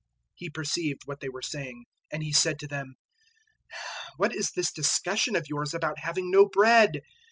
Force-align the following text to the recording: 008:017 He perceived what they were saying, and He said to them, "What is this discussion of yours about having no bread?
008:017 0.01 0.07
He 0.33 0.49
perceived 0.49 1.01
what 1.05 1.19
they 1.19 1.29
were 1.29 1.43
saying, 1.43 1.85
and 2.11 2.23
He 2.23 2.33
said 2.33 2.57
to 2.57 2.67
them, 2.67 2.95
"What 4.17 4.33
is 4.33 4.49
this 4.49 4.73
discussion 4.73 5.35
of 5.35 5.47
yours 5.47 5.75
about 5.75 5.99
having 5.99 6.31
no 6.31 6.47
bread? 6.49 7.03